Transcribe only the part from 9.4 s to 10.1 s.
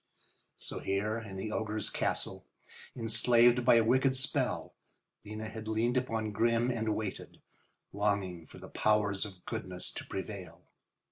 goodness to